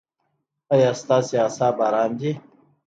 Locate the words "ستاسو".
1.01-1.33